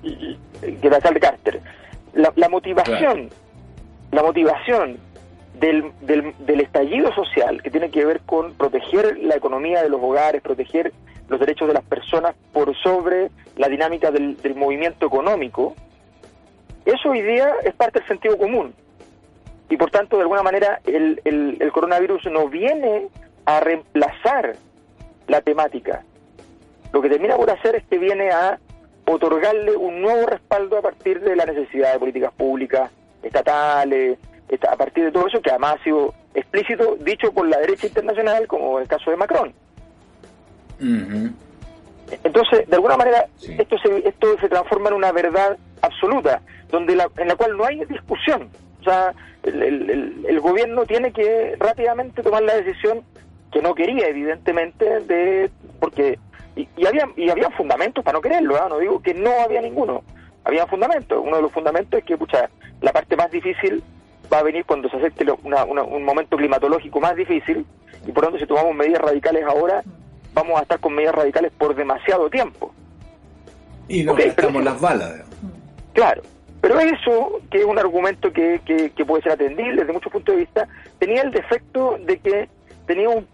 que 0.02 0.88
el 0.88 0.94
alcalde 0.94 1.20
Carter, 1.20 1.62
la, 2.14 2.32
la 2.36 2.50
motivación, 2.50 3.30
la 4.12 4.24
motivación 4.24 4.98
del, 5.60 5.92
del, 6.02 6.34
del 6.40 6.62
estallido 6.62 7.14
social 7.14 7.62
que 7.64 7.72
tiene 7.72 7.90
que 7.90 8.06
ver 8.06 8.22
con 8.22 8.54
proteger 8.54 9.18
la 9.20 9.36
economía 9.36 9.82
de 9.82 9.90
los 9.90 10.02
hogares, 10.02 10.42
proteger 10.42 10.94
los 11.30 11.40
derechos 11.40 11.68
de 11.68 11.74
las 11.74 11.84
personas 11.84 12.36
por 12.54 12.76
sobre 12.78 13.30
la 13.58 13.68
dinámica 13.68 14.12
del, 14.12 14.38
movimiento 14.56 15.06
económico, 15.06 15.76
eso 16.86 17.10
hoy 17.10 17.22
día 17.22 17.52
es 17.64 17.74
parte 17.76 18.00
del 18.00 18.08
sentido 18.08 18.38
común. 18.38 18.74
Y 19.70 19.76
por 19.76 19.92
tanto, 19.92 20.16
de 20.16 20.22
alguna 20.22 20.44
manera, 20.44 20.80
el, 20.86 21.22
el, 21.26 21.72
coronavirus 21.72 22.26
no 22.32 22.48
viene 22.48 23.10
a 23.46 23.60
reemplazar 23.60 24.56
la 25.28 25.42
temática. 25.42 26.04
Lo 26.94 27.02
que 27.02 27.10
termina 27.10 27.36
por 27.36 27.50
hacer 27.50 27.76
es 27.76 27.86
que 27.86 27.98
viene 27.98 28.32
a 28.32 28.60
otorgarle 29.06 29.76
un 29.76 30.02
nuevo 30.02 30.26
respaldo 30.28 30.78
a 30.78 30.82
partir 30.82 31.20
de 31.20 31.36
la 31.36 31.46
necesidad 31.46 31.94
de 31.94 32.00
políticas 32.00 32.32
públicas, 32.34 32.90
estatales, 33.22 34.18
a 34.70 34.76
partir 34.78 35.06
de 35.06 35.12
todo 35.12 35.28
eso 35.28 35.42
que 35.42 35.50
además 35.50 35.78
ha 35.80 35.84
sido 35.84 36.14
explícito, 36.34 36.96
dicho 37.02 37.32
por 37.34 37.48
la 37.48 37.58
derecha 37.60 37.88
internacional, 37.88 38.48
como 38.48 38.80
el 38.80 38.88
caso 38.88 39.12
de 39.12 39.18
Macron. 39.18 39.54
Entonces, 40.80 42.68
de 42.68 42.76
alguna 42.76 42.98
manera, 42.98 43.28
esto, 43.42 43.78
se, 43.80 44.08
esto 44.08 44.38
se 44.40 44.50
transforma 44.50 44.90
en 44.90 44.96
una 44.96 45.12
verdad 45.12 45.58
absoluta, 45.82 46.42
donde 46.70 46.96
la, 46.96 47.10
en 47.18 47.28
la 47.28 47.36
cual 47.36 47.58
no 47.58 47.66
hay 47.66 47.84
discusión. 47.86 48.50
O 48.82 48.84
sea, 48.84 49.14
el, 49.44 50.40
gobierno 50.40 50.86
tiene 50.86 51.12
que 51.12 51.56
rápidamente 51.60 52.24
tomar 52.24 52.44
la 52.44 52.56
decisión 52.56 53.02
que 53.52 53.62
no 53.62 53.76
quería, 53.76 54.08
evidentemente, 54.08 55.02
de 55.02 55.50
porque 55.80 56.20
y, 56.56 56.68
había 56.86 57.10
y 57.16 57.30
había 57.30 57.50
fundamentos 57.52 58.04
para 58.04 58.18
no 58.18 58.22
quererlo, 58.22 58.56
¿ah? 58.56 58.68
no 58.70 58.80
digo 58.80 59.02
que 59.02 59.14
no 59.14 59.32
había 59.42 59.62
ninguno, 59.62 60.04
había 60.44 60.66
fundamentos. 60.68 61.22
Uno 61.24 61.38
de 61.38 61.42
los 61.42 61.52
fundamentos 61.52 62.00
es 62.00 62.06
que, 62.06 62.18
pucha, 62.18 62.50
la 62.82 62.94
parte 62.94 63.16
más 63.16 63.30
difícil 63.32 63.84
va 64.32 64.40
a 64.40 64.44
venir 64.44 64.66
cuando 64.66 64.90
se 64.90 64.98
acepte 64.98 65.26
un 65.32 66.04
momento 66.04 66.38
climatológico 66.38 67.00
más 67.00 67.16
difícil 67.16 67.66
y 68.06 68.12
por 68.12 68.24
lo 68.24 68.30
tanto 68.30 68.40
si 68.40 68.48
tomamos 68.48 68.76
medidas 68.76 69.02
radicales 69.02 69.46
ahora 69.46 69.84
vamos 70.38 70.60
a 70.60 70.62
estar 70.62 70.80
con 70.80 70.94
medidas 70.94 71.16
radicales 71.16 71.52
por 71.58 71.76
demasiado 71.76 72.30
tiempo. 72.30 72.72
Y 73.88 74.04
no 74.04 74.14
okay, 74.14 74.32
las 74.64 74.80
balas. 74.80 75.24
Claro, 75.94 76.22
pero 76.62 76.80
eso, 76.80 77.42
que 77.50 77.60
es 77.60 77.66
un 77.66 77.80
argumento 77.80 78.32
que, 78.32 78.62
que, 78.64 79.06
puede 79.06 79.24
ser 79.24 79.32
atendible 79.32 79.82
desde 79.82 79.94
muchos 79.94 80.12
puntos 80.12 80.36
de 80.36 80.42
vista, 80.42 80.68
tenía 81.00 81.24
el 81.24 81.32
defecto 81.32 81.98
de 82.06 82.20
que 82.20 82.50
tenía 82.86 83.10
un 83.10 83.26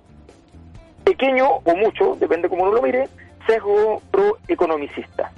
pequeño 1.03 1.45
o 1.63 1.75
mucho, 1.75 2.15
depende 2.15 2.47
cómo 2.47 2.63
uno 2.63 2.73
lo 2.73 2.81
mire, 2.81 3.09
sesgo 3.47 4.01
pro-economicista. 4.09 5.29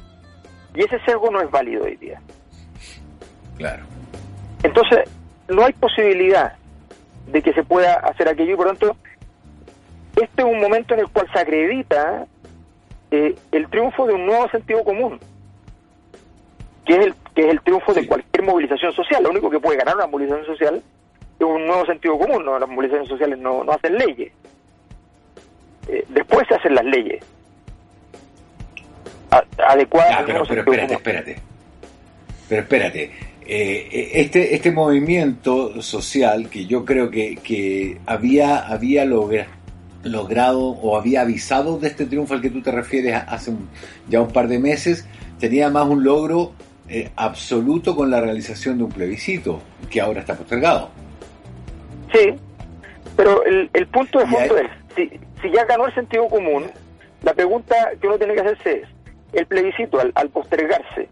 Y 0.75 0.81
ese 0.81 0.99
sesgo 0.99 1.31
no 1.31 1.41
es 1.41 1.49
válido 1.49 1.85
hoy 1.85 1.95
día. 1.95 2.21
Claro. 3.57 3.83
Entonces, 4.61 5.09
no 5.47 5.65
hay 5.65 5.73
posibilidad 5.73 6.53
de 7.25 7.41
que 7.41 7.53
se 7.53 7.63
pueda 7.63 7.95
hacer 7.95 8.27
aquello 8.27 8.53
y 8.53 8.55
por 8.55 8.67
lo 8.67 8.73
tanto 8.73 8.97
este 10.15 10.41
es 10.41 10.45
un 10.45 10.59
momento 10.59 10.93
en 10.93 11.01
el 11.01 11.09
cual 11.09 11.27
se 11.31 11.39
acredita 11.39 12.25
eh, 13.11 13.35
el 13.51 13.67
triunfo 13.69 14.07
de 14.07 14.13
un 14.13 14.25
nuevo 14.25 14.49
sentido 14.49 14.83
común, 14.83 15.19
que 16.85 16.93
es 16.93 17.05
el, 17.07 17.15
que 17.33 17.41
es 17.45 17.51
el 17.51 17.61
triunfo 17.61 17.93
de 17.93 18.07
cualquier 18.07 18.43
movilización 18.43 18.93
social. 18.93 19.23
Lo 19.23 19.31
único 19.31 19.49
que 19.49 19.59
puede 19.59 19.77
ganar 19.77 19.95
una 19.95 20.07
movilización 20.07 20.45
social 20.45 20.81
es 21.39 21.45
un 21.45 21.65
nuevo 21.65 21.85
sentido 21.85 22.17
común, 22.17 22.45
¿no? 22.45 22.57
las 22.57 22.69
movilizaciones 22.69 23.09
sociales 23.09 23.39
no, 23.39 23.63
no 23.63 23.73
hacen 23.73 23.97
leyes. 23.97 24.31
Eh, 25.87 26.05
después 26.09 26.47
se 26.47 26.55
hacen 26.55 26.75
las 26.75 26.85
leyes 26.85 27.23
adecuadas. 29.57 30.23
pero, 30.25 30.43
pero 30.45 30.61
espérate, 30.61 30.93
espérate. 30.93 31.35
Pero 32.47 32.61
espérate. 32.61 33.11
Eh, 33.47 34.11
este, 34.15 34.55
este 34.55 34.71
movimiento 34.71 35.81
social 35.81 36.49
que 36.49 36.65
yo 36.65 36.83
creo 36.83 37.11
que, 37.11 37.35
que 37.35 37.99
había, 38.07 38.59
había 38.59 39.05
logrado 39.05 39.54
logrado 40.05 40.61
o 40.61 40.97
había 40.97 41.21
avisado 41.21 41.77
de 41.77 41.89
este 41.89 42.05
triunfo 42.05 42.35
al 42.35 42.41
que 42.41 42.49
tú 42.49 42.61
te 42.61 42.71
refieres 42.71 43.15
hace 43.27 43.51
ya 44.07 44.21
un 44.21 44.31
par 44.31 44.47
de 44.47 44.59
meses, 44.59 45.07
tenía 45.39 45.69
más 45.69 45.87
un 45.87 46.03
logro 46.03 46.53
eh, 46.87 47.09
absoluto 47.15 47.95
con 47.95 48.09
la 48.09 48.21
realización 48.21 48.77
de 48.77 48.83
un 48.83 48.91
plebiscito, 48.91 49.61
que 49.89 49.99
ahora 49.99 50.21
está 50.21 50.35
postergado. 50.35 50.89
Sí, 52.13 52.33
pero 53.17 53.43
el, 53.45 53.69
el 53.73 53.87
punto 53.87 54.19
de 54.19 54.27
fondo 54.27 54.57
es, 54.57 54.69
si, 54.95 55.09
si 55.41 55.51
ya 55.51 55.65
ganó 55.65 55.87
el 55.87 55.93
sentido 55.95 56.27
común, 56.27 56.65
la 57.23 57.33
pregunta 57.33 57.75
que 57.99 58.07
uno 58.07 58.17
tiene 58.17 58.35
que 58.35 58.41
hacerse 58.41 58.81
es, 58.81 58.87
el 59.33 59.45
plebiscito 59.47 59.99
al, 59.99 60.11
al 60.15 60.29
postergarse 60.29 61.09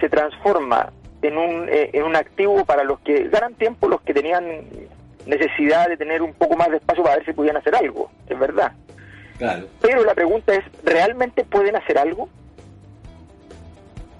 se 0.00 0.08
transforma 0.08 0.92
en 1.22 1.38
un, 1.38 1.68
eh, 1.68 1.90
en 1.92 2.02
un 2.02 2.16
activo 2.16 2.64
para 2.64 2.84
los 2.84 2.98
que 3.00 3.28
ganan 3.28 3.54
tiempo, 3.54 3.88
los 3.88 4.02
que 4.02 4.12
tenían 4.12 4.44
necesidad 5.26 5.88
de 5.88 5.96
tener 5.96 6.22
un 6.22 6.32
poco 6.34 6.56
más 6.56 6.68
de 6.70 6.76
espacio 6.76 7.02
para 7.02 7.16
ver 7.16 7.24
si 7.24 7.32
podían 7.32 7.56
hacer 7.56 7.74
algo, 7.74 8.10
es 8.28 8.38
verdad. 8.38 8.72
Claro. 9.38 9.66
Pero 9.80 10.04
la 10.04 10.14
pregunta 10.14 10.54
es, 10.54 10.64
¿realmente 10.84 11.44
pueden 11.44 11.74
hacer 11.76 11.98
algo? 11.98 12.28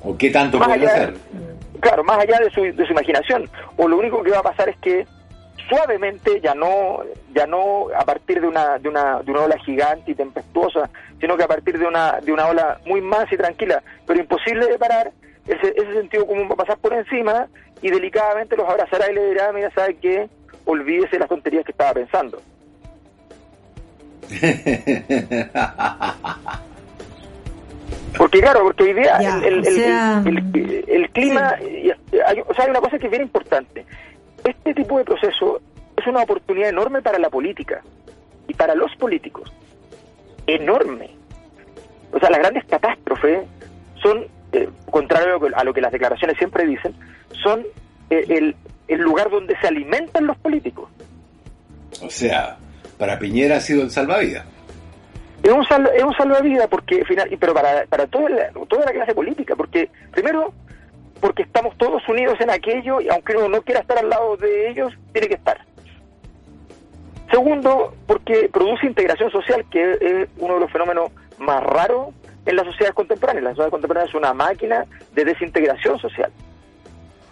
¿O 0.03 0.17
qué 0.17 0.31
tanto 0.31 0.59
Más 0.59 0.69
pueden 0.69 0.83
allá- 0.83 0.93
hacer? 0.93 1.15
Claro, 1.81 2.05
más 2.05 2.19
allá 2.19 2.39
de 2.39 2.51
su, 2.51 2.63
de 2.63 2.87
su 2.87 2.93
imaginación. 2.93 3.49
O 3.77 3.89
lo 3.89 3.99
único 3.99 4.23
que 4.23 4.31
va 4.31 4.39
a 4.39 4.43
pasar 4.43 4.69
es 4.69 4.77
que 4.79 5.07
suavemente, 5.69 6.41
ya 6.41 6.55
no, 6.55 7.03
ya 7.35 7.47
no 7.47 7.87
a 7.97 8.05
partir 8.05 8.41
de 8.41 8.47
una, 8.47 8.79
de 8.79 8.89
una, 8.89 9.23
de 9.23 9.31
una 9.31 9.41
ola 9.43 9.59
gigante 9.59 10.11
y 10.11 10.15
tempestuosa, 10.15 10.91
sino 11.21 11.37
que 11.37 11.45
a 11.45 11.49
partir 11.49 11.79
de 11.79 11.87
una, 11.87 12.21
de 12.21 12.33
una 12.33 12.47
ola 12.49 12.81
muy 12.87 13.01
mansa 13.01 13.35
y 13.35 13.39
tranquila, 13.39 13.83
pero 14.07 14.21
imposible 14.21 14.67
de 14.67 14.79
parar, 14.79 15.11
ese, 15.47 15.75
ese 15.77 15.93
sentido 15.95 16.27
común 16.27 16.49
va 16.51 16.55
a 16.55 16.59
pasar 16.65 16.79
por 16.79 16.93
encima 16.95 17.47
y 17.83 17.91
delicadamente 17.91 18.57
los 18.57 18.69
abrazará 18.69 19.11
y 19.11 19.15
le 19.15 19.29
dirá, 19.31 19.53
mira, 19.53 19.71
¿sabe 19.75 19.97
qué? 19.97 20.29
Olvídese 20.67 21.13
de 21.13 21.19
las 21.21 21.29
tonterías 21.29 21.65
que 21.65 21.73
estaba 21.73 21.93
pensando. 21.95 22.41
Porque 28.17 28.41
claro, 28.41 28.63
porque 28.63 28.85
hoy 28.85 28.93
día 28.95 29.17
el, 29.19 29.45
el- 29.45 29.55
o 29.55 29.59
el- 29.59 29.65
sea, 29.75 30.23
el- 30.25 30.85
el 30.89 31.11
clima, 31.11 31.55
hay, 32.27 32.41
o 32.41 32.55
sea, 32.55 32.65
hay 32.65 32.71
una 32.71 32.81
cosa 32.81 32.97
que 32.99 33.07
es 33.07 33.11
bien 33.11 33.23
importante. 33.25 33.85
Este 34.45 34.73
tipo 34.75 34.99
de 34.99 35.05
proceso 35.05 35.61
es 35.97 36.07
una 36.07 36.23
oportunidad 36.23 36.69
enorme 36.69 37.03
para 37.03 37.19
la 37.19 37.29
política 37.29 37.83
y 38.47 38.55
para 38.55 38.75
los 38.77 38.95
políticos. 38.97 39.53
Enorme. 40.47 41.11
O 42.13 42.21
sea, 42.21 42.31
las 42.31 42.39
grandes 42.39 42.65
catástrofes 42.67 43.41
son, 44.01 44.27
eh, 44.53 44.69
contrario 44.91 45.31
a 45.31 45.33
lo, 45.33 45.41
que, 45.41 45.55
a 45.57 45.65
lo 45.65 45.75
que 45.75 45.81
las 45.81 45.91
declaraciones 45.93 46.39
siempre 46.39 46.67
dicen, 46.67 46.95
son 47.43 47.65
eh, 48.11 48.25
el, 48.29 48.55
el 48.89 49.01
lugar 49.01 49.31
donde 49.31 49.57
se 49.61 49.67
alimentan 49.69 50.27
los 50.27 50.37
políticos. 50.39 50.89
O 52.03 52.11
sea, 52.11 52.57
para 52.99 53.19
Piñera 53.19 53.57
ha 53.57 53.61
sido 53.61 53.83
el 53.83 53.91
salvavidas. 53.91 54.45
Es 55.43 55.53
un, 55.53 55.65
sal- 55.67 55.91
es 55.95 56.03
un 56.03 56.15
salvavidas 56.15 56.67
porque 56.69 57.05
final, 57.05 57.29
pero 57.39 57.53
para, 57.53 57.85
para 57.87 58.07
toda, 58.07 58.31
la, 58.31 58.51
toda 58.69 58.87
la 58.87 58.93
clase 58.93 59.15
política, 59.15 59.55
porque 59.57 59.91
primero 60.11 60.53
porque 61.21 61.43
estamos 61.43 61.77
todos 61.79 62.07
unidos 62.09 62.39
en 62.41 62.51
aquello 62.51 63.01
y 63.01 63.09
aunque 63.09 63.35
uno 63.37 63.49
no 63.49 63.63
quiera 63.63 63.81
estar 63.81 63.97
al 63.99 64.11
lado 64.11 64.37
de 64.37 64.69
ellos, 64.71 64.93
tiene 65.13 65.29
que 65.29 65.35
estar. 65.35 65.59
Segundo, 67.31 67.95
porque 68.07 68.49
produce 68.53 68.87
integración 68.87 69.31
social, 69.31 69.65
que 69.71 69.93
es 69.93 70.29
uno 70.39 70.55
de 70.55 70.61
los 70.61 70.71
fenómenos 70.71 71.11
más 71.39 71.63
raros 71.65 72.09
en 72.47 72.57
las 72.57 72.67
sociedades 72.67 72.95
contemporáneas. 72.95 73.45
La 73.45 73.51
sociedad 73.51 73.71
contemporánea 73.71 74.09
es 74.09 74.15
una 74.15 74.35
máquina 74.35 74.85
de 75.15 75.25
desintegración 75.25 75.99
social. 75.99 76.31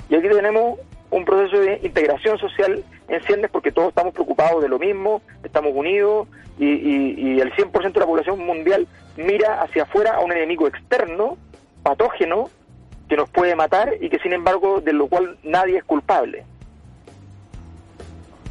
Y 0.08 0.14
aquí 0.16 0.28
tenemos 0.28 0.78
un 1.12 1.24
proceso 1.24 1.60
de 1.60 1.78
integración 1.82 2.38
social 2.38 2.82
en 3.08 3.22
Ciendes 3.22 3.50
porque 3.50 3.70
todos 3.70 3.88
estamos 3.90 4.12
preocupados 4.14 4.62
de 4.62 4.68
lo 4.68 4.78
mismo, 4.78 5.22
estamos 5.44 5.72
unidos 5.74 6.26
y, 6.58 6.66
y- 6.66 7.14
y 7.36 7.40
el 7.40 7.52
100% 7.52 7.92
de 7.92 8.00
la 8.00 8.06
población 8.06 8.38
mundial 8.44 8.86
mira 9.16 9.62
hacia 9.62 9.84
afuera 9.84 10.14
a 10.16 10.20
un 10.20 10.32
enemigo 10.32 10.66
externo, 10.66 11.36
patógeno, 11.82 12.48
que 13.08 13.16
nos 13.16 13.28
puede 13.30 13.54
matar 13.54 13.92
y 14.00 14.08
que 14.08 14.18
sin 14.20 14.32
embargo 14.32 14.80
de 14.80 14.92
lo 14.94 15.06
cual 15.06 15.36
nadie 15.42 15.78
es 15.78 15.84
culpable. 15.84 16.44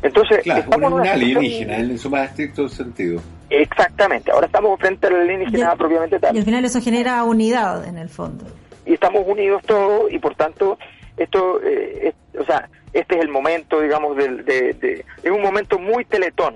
Entonces, 0.03 0.39
Claro, 0.43 0.61
estamos 0.61 0.87
en 0.87 0.93
un, 0.93 1.03
situación- 1.03 1.37
alienígena 1.37 1.77
en 1.77 1.97
su 1.97 2.09
más 2.09 2.29
estricto 2.29 2.67
sentido. 2.69 3.21
Exactamente, 3.49 4.31
ahora 4.31 4.45
estamos 4.47 4.79
frente 4.79 5.07
al 5.07 5.15
alienígena 5.21 5.71
Y- 5.73 5.77
propiamente 5.77 6.19
tal. 6.19 6.35
Y 6.35 6.39
al 6.39 6.45
final 6.45 6.65
eso 6.65 6.81
genera 6.81 7.23
unidad 7.23 7.85
en 7.87 7.97
el 7.97 8.09
fondo. 8.09 8.45
y 8.83 8.93
estamos 8.93 9.23
unidos 9.27 9.61
todos 9.67 10.11
y 10.11 10.17
por 10.17 10.33
tanto 10.35 10.77
esto 11.23 11.61
eh, 11.63 12.09
es- 12.33 12.39
o 12.41 12.45
sea 12.45 12.69
este 12.93 13.15
es 13.15 13.21
el 13.21 13.29
momento 13.29 13.79
digamos 13.81 14.15
del 14.17 14.43
de, 14.45 14.73
de- 14.73 15.05
es 15.23 15.31
un 15.31 15.41
momento 15.41 15.79
muy 15.79 16.03
teletón 16.05 16.55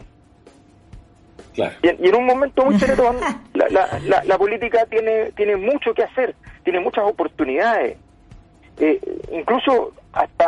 Claro. 1.53 1.74
y 1.81 1.88
en, 1.88 2.03
y 2.03 2.10
en 2.10 2.15
un 2.15 2.25
momento 2.25 2.65
muy 2.65 2.77
teletón 2.77 3.15
la, 3.53 3.67
la, 3.69 4.00
la, 4.05 4.24
la 4.25 4.38
política 4.38 4.86
tiene 4.88 5.31
tiene 5.34 5.55
mucho 5.55 5.93
que 5.93 6.03
hacer 6.03 6.36
tiene 6.63 6.79
muchas 6.79 7.05
oportunidades 7.05 7.98
Eh, 8.77 9.00
incluso 9.31 9.93
hasta 10.12 10.48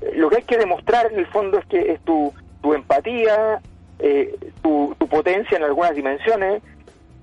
eh, 0.00 0.12
lo 0.16 0.28
que 0.28 0.36
hay 0.38 0.42
que 0.42 0.58
demostrar 0.58 1.06
en 1.12 1.18
el 1.20 1.26
fondo 1.26 1.58
es 1.60 1.66
que 1.66 1.92
es 1.92 2.00
tu, 2.00 2.32
tu 2.60 2.74
empatía 2.74 3.60
eh, 4.00 4.34
tu, 4.64 4.96
tu 4.98 5.06
potencia 5.06 5.56
en 5.56 5.62
algunas 5.62 5.94
dimensiones 5.94 6.60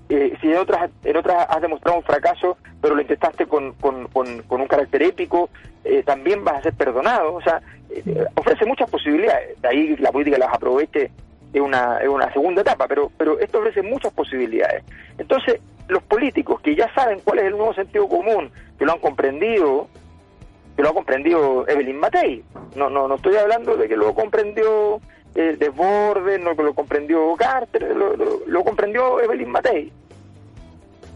eh, 0.10 0.34
si 0.42 0.51
en 0.51 0.58
otras 0.58 0.89
en 1.04 1.16
otras 1.18 1.46
has 1.50 1.62
demostrado 1.62 1.98
un 2.00 2.04
fracaso, 2.04 2.58
pero 2.82 2.96
lo 2.96 3.01
intentaste 3.01 3.46
con, 3.46 3.74
con, 3.74 4.08
con, 4.08 4.42
con 4.44 4.62
un 4.62 4.68
carácter 4.68 5.04
épico, 5.04 5.50
eh, 5.84 6.04
también 6.04 6.44
vas 6.44 6.56
a 6.58 6.63
ser 6.63 6.74
perdonado. 6.74 7.34
O 7.36 7.42
sea, 7.42 7.62
eh, 7.89 8.25
ofrece 8.36 8.66
muchas 8.66 8.89
posibilidades. 8.89 9.62
De 9.62 9.68
ahí 9.68 9.96
la 9.98 10.12
política 10.12 10.38
las 10.38 10.54
aproveche 10.54 11.12
es 11.54 11.62
una, 11.62 11.98
es 12.00 12.08
una 12.08 12.32
segunda 12.34 12.62
etapa, 12.62 12.88
pero, 12.88 13.12
pero 13.18 13.39
esto 13.39 13.60
ofrece 13.60 13.82
muchas 13.82 14.13
posibilidades. 14.13 14.84
Entonces, 15.18 15.60
los 15.88 16.04
políticos 16.04 16.62
que 16.62 16.75
ya 16.75 16.92
saben 16.94 17.20
cuál 17.24 17.39
es 17.39 17.46
el 17.46 17.51
nuevo 17.58 17.74
sentido 17.74 18.08
común, 18.08 18.51
que 18.78 18.86
lo 18.86 18.94
han 18.94 19.00
comprendido, 19.00 19.88
que 20.75 20.84
lo 20.84 20.89
ha 20.89 20.94
comprendido 20.94 21.68
Evelyn 21.68 22.00
Matei. 22.00 22.44
No, 22.75 22.89
no, 22.89 23.08
no 23.08 23.16
estoy 23.16 23.36
hablando 23.36 23.75
de 23.75 23.88
que 23.88 23.98
lo 23.98 24.13
comprendió 24.13 25.01
eh, 25.36 25.56
Desbordes, 25.58 26.39
no 26.39 26.56
que 26.56 26.63
lo 26.63 26.74
comprendió 26.74 27.36
Carter, 27.36 27.96
lo- 27.96 28.16
lo 28.46 28.63
comprendió 28.63 29.20
Evelyn 29.20 29.50
Matei, 29.50 29.92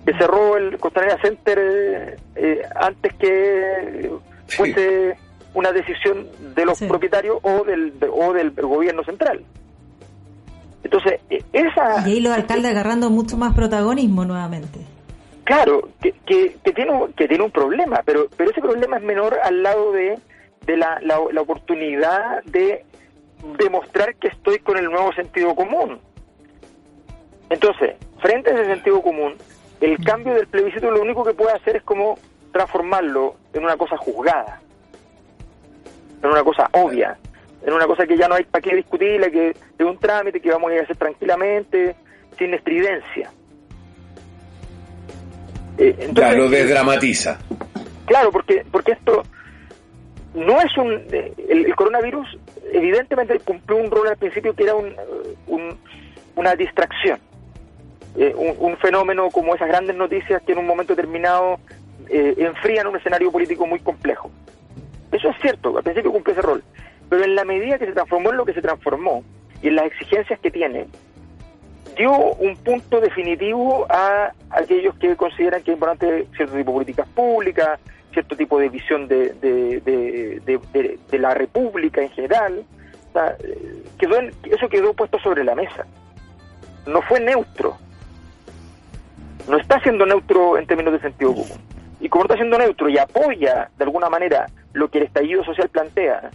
que 0.05 0.13
cerró 0.17 0.57
el 0.57 0.77
Costanera 0.79 1.17
Center 1.21 1.59
eh, 1.59 2.15
eh, 2.35 2.61
antes 2.75 3.13
que 3.15 4.11
Sí. 4.47 4.57
fuese 4.57 5.15
una 5.53 5.71
decisión 5.71 6.27
de 6.55 6.65
los 6.65 6.77
Sí. 6.77 6.87
propietarios 6.87 7.37
o 7.41 7.63
del, 7.63 7.99
de- 7.99 8.09
o 8.11 8.33
del 8.33 8.51
gobierno 8.51 9.03
central. 9.03 9.43
Entonces, 10.83 11.21
eh, 11.29 11.41
esa... 11.53 12.07
Y 12.07 12.13
ahí 12.13 12.19
los 12.19 12.33
alcaldes 12.33 12.71
agarrando 12.71 13.09
mucho 13.09 13.37
más 13.37 13.53
protagonismo 13.55 14.25
nuevamente. 14.25 14.79
Claro, 15.45 15.89
que, 16.01 16.11
que, 16.25 16.57
que 16.63 16.71
tiene, 16.73 16.91
un- 16.91 17.13
que 17.13 17.27
tiene 17.27 17.43
un 17.43 17.51
problema, 17.51 18.01
pero, 18.05 18.27
pero 18.35 18.51
ese 18.51 18.61
problema 18.61 18.97
es 18.97 19.03
menor 19.03 19.37
al 19.43 19.63
lado 19.63 19.91
de, 19.93 20.17
de 20.65 20.77
la, 20.77 20.99
la, 21.01 21.19
la 21.31 21.41
oportunidad 21.41 22.43
de 22.45 22.83
demostrar 23.57 24.15
que 24.15 24.27
estoy 24.29 24.59
con 24.59 24.77
el 24.77 24.85
nuevo 24.85 25.11
sentido 25.13 25.53
común. 25.55 25.99
Entonces, 27.49 27.95
frente 28.21 28.49
a 28.51 28.53
ese 28.53 28.65
sentido 28.65 29.01
común, 29.01 29.33
el 29.85 29.97
cambio 30.03 30.33
del 30.35 30.47
plebiscito 30.47 30.89
lo 30.91 31.01
único 31.01 31.23
que 31.23 31.33
puede 31.33 31.53
hacer 31.55 31.75
es 31.77 31.83
como 31.83 32.17
transformarlo 32.51 33.35
en 33.53 33.63
una 33.63 33.75
cosa 33.77 33.97
juzgada, 33.97 34.61
en 36.21 36.29
una 36.29 36.43
cosa 36.43 36.69
obvia, 36.73 37.17
en 37.65 37.73
una 37.73 37.85
cosa 37.85 38.05
que 38.05 38.15
ya 38.17 38.27
no 38.27 38.35
hay 38.35 38.43
para 38.45 38.61
qué 38.61 38.75
discutirla, 38.75 39.29
que 39.29 39.49
es 39.49 39.85
un 39.85 39.97
trámite 39.97 40.39
que 40.39 40.51
vamos 40.51 40.71
a 40.71 40.75
ir 40.75 40.79
a 40.81 40.83
hacer 40.83 40.95
tranquilamente, 40.97 41.95
sin 42.37 42.53
estridencia. 42.53 43.31
Eh, 45.77 45.89
entonces, 45.99 46.13
Claro, 46.13 46.37
lo 46.43 46.49
desdramatiza. 46.49 47.39
Claro, 48.05 48.31
porque 48.31 48.63
porque 48.71 48.91
esto 48.93 49.23
no 50.35 50.59
es 50.61 50.77
un 50.77 50.91
eh, 51.11 51.33
el, 51.49 51.65
el 51.65 51.75
coronavirus 51.75 52.37
evidentemente 52.71 53.39
cumplió 53.39 53.77
un 53.77 53.89
rol 53.91 54.07
al 54.07 54.17
principio 54.17 54.53
que 54.53 54.63
era 54.63 54.75
un, 54.75 54.93
un- 55.47 55.77
una 56.35 56.55
distracción, 56.55 57.19
Eh, 58.15 58.33
un, 58.35 58.77
fenómeno 58.77 59.29
como 59.31 59.55
esas 59.55 59.67
grandes 59.67 59.95
noticias 59.95 60.41
que 60.43 60.51
en 60.51 60.59
un 60.59 60.67
momento 60.67 60.93
determinado 60.95 61.59
eh, 62.09 62.35
enfrían 62.37 62.85
un 62.85 62.95
escenario 62.95 63.31
político 63.31 63.65
muy 63.65 63.79
complejo. 63.79 64.29
Eso 65.11 65.29
es 65.29 65.35
cierto, 65.41 65.75
al 65.75 65.83
principio 65.83 66.11
cumple 66.11 66.33
ese 66.33 66.41
rol, 66.41 66.63
pero 67.09 67.23
en 67.23 67.35
la 67.35 67.43
medida 67.43 67.79
que 67.79 67.85
se 67.85 67.93
transformó 67.93 68.31
en 68.31 68.37
lo 68.37 68.45
que 68.45 68.53
se 68.53 68.61
transformó 68.61 69.23
y 69.61 69.69
en 69.69 69.75
las 69.77 69.85
exigencias 69.85 70.39
que 70.39 70.51
tiene, 70.51 70.85
dio 71.97 72.11
un 72.15 72.55
punto 72.57 72.99
definitivo 72.99 73.85
a 73.89 74.31
aquellos 74.49 74.95
que 74.95 75.15
consideran 75.15 75.63
que 75.63 75.71
es 75.71 75.75
importante 75.75 76.27
cierto 76.35 76.55
tipo 76.55 76.71
de 76.71 76.75
políticas 76.75 77.07
públicas, 77.09 77.79
cierto 78.11 78.35
tipo 78.35 78.59
de 78.59 78.69
visión 78.69 79.07
de, 79.07 79.33
de, 79.33 80.99
de, 81.09 81.19
la 81.19 81.33
república 81.33 82.01
en 82.01 82.09
general. 82.11 82.63
Eh, 83.15 83.83
quedó 83.99 84.17
en- 84.17 84.33
eso 84.51 84.69
quedó 84.69 84.93
puesto 84.93 85.19
sobre 85.19 85.43
la 85.43 85.55
mesa. 85.55 85.85
No 86.87 87.01
fue 87.03 87.19
neutro. 87.19 87.77
No 89.47 89.57
está 89.57 89.79
siendo 89.81 90.05
neutro 90.05 90.57
en 90.57 90.65
términos 90.67 90.93
de 90.93 90.99
sentido 90.99 91.33
común. 91.33 91.59
Y 91.99 92.09
como 92.09 92.25
está 92.25 92.35
siendo 92.35 92.57
neutro 92.57 92.89
y 92.89 92.97
apoya 92.97 93.69
de 93.77 93.83
alguna 93.83 94.09
manera 94.09 94.47
lo 94.73 94.89
que 94.89 94.97
el 94.99 95.05
estallido 95.05 95.43
social 95.43 95.69
plantea, 95.69 96.31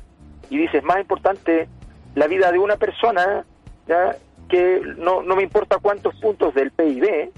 y 0.50 0.58
dice 0.58 0.78
es 0.78 0.84
más 0.84 0.98
importante 1.00 1.68
la 2.14 2.26
vida 2.26 2.50
de 2.52 2.58
una 2.58 2.76
persona 2.76 3.44
¿ya? 3.86 4.16
que 4.48 4.80
no, 4.96 5.22
no 5.22 5.36
me 5.36 5.42
importa 5.42 5.78
cuántos 5.78 6.14
puntos 6.16 6.54
del 6.54 6.70
PIB, 6.70 7.30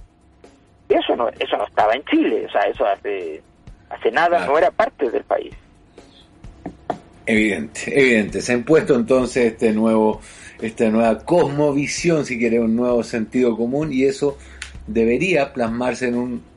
eso 0.88 1.16
no, 1.16 1.28
eso 1.28 1.56
no 1.56 1.66
estaba 1.66 1.94
en 1.94 2.04
Chile, 2.04 2.46
o 2.46 2.50
sea, 2.50 2.62
eso 2.62 2.84
hace, 2.86 3.42
hace 3.88 4.10
nada 4.10 4.38
Claro. 4.38 4.52
no 4.52 4.58
era 4.58 4.70
parte 4.70 5.10
del 5.10 5.24
país. 5.24 5.54
Evidente, 7.26 7.80
evidente. 7.86 8.40
Se 8.40 8.52
ha 8.52 8.56
impuesto 8.56 8.94
entonces 8.94 9.52
este 9.52 9.72
nuevo, 9.72 10.20
esta 10.60 10.88
nueva 10.88 11.18
cosmovisión, 11.24 12.24
si 12.26 12.38
quiere, 12.38 12.58
un 12.58 12.74
nuevo 12.74 13.02
sentido 13.04 13.56
común, 13.56 13.92
y 13.92 14.04
eso 14.04 14.36
debería 14.92 15.52
plasmarse 15.52 16.08
en 16.08 16.16
un 16.16 16.50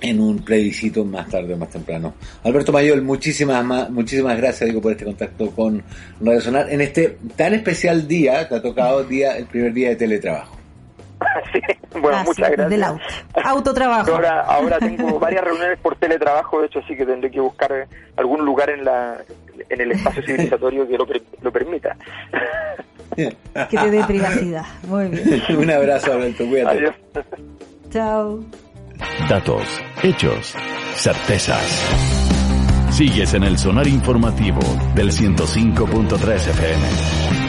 en 0.00 0.20
un 0.20 0.44
plebiscito 0.44 1.04
más 1.04 1.28
tarde 1.28 1.54
o 1.54 1.56
más 1.56 1.70
temprano. 1.70 2.14
Alberto 2.44 2.72
Mayol, 2.72 3.02
muchísimas 3.02 3.64
muchísimas 3.90 4.36
gracias 4.36 4.68
digo 4.68 4.80
por 4.80 4.92
este 4.92 5.04
contacto 5.04 5.50
con 5.50 5.82
Radio 6.20 6.40
Sonar 6.40 6.70
en 6.70 6.80
este 6.80 7.18
tan 7.34 7.54
especial 7.54 8.06
día, 8.06 8.48
te 8.48 8.56
ha 8.56 8.62
tocado 8.62 9.04
día 9.04 9.36
el 9.36 9.46
primer 9.46 9.72
día 9.72 9.90
de 9.90 9.96
teletrabajo. 9.96 10.56
Sí, 11.52 11.60
bueno, 11.98 12.24
muchas 12.24 12.50
gracias. 12.50 12.70
Del 12.70 12.84
auto. 12.84 13.02
Autotrabajo. 13.42 14.12
Ahora, 14.12 14.42
ahora 14.42 14.78
tengo 14.78 15.18
varias 15.20 15.44
reuniones 15.44 15.78
por 15.78 15.96
teletrabajo, 15.96 16.60
de 16.60 16.66
hecho, 16.66 16.80
así 16.80 16.94
que 16.94 17.06
tendré 17.06 17.30
que 17.30 17.40
buscar 17.40 17.88
algún 18.16 18.44
lugar 18.44 18.68
en 18.68 18.84
la 18.84 19.16
en 19.70 19.80
el 19.80 19.92
espacio 19.92 20.22
civilizatorio 20.22 20.86
que 20.86 20.98
lo, 20.98 21.06
lo 21.40 21.52
permita. 21.52 21.96
Que 23.70 23.76
te 23.78 23.90
dé 23.90 24.04
privacidad. 24.04 24.64
Muy 24.86 25.08
bien. 25.08 25.42
Un 25.58 25.70
abrazo, 25.70 26.12
Alberto. 26.12 26.46
Cuídate. 26.46 26.78
Adiós. 26.78 26.94
Chao. 27.90 28.44
Datos, 29.28 29.62
hechos, 30.02 30.54
certezas. 30.94 31.86
Sigues 32.90 33.34
en 33.34 33.44
el 33.44 33.58
sonar 33.58 33.86
informativo 33.86 34.60
del 34.94 35.10
105.3 35.12 36.34
FM. 36.34 37.45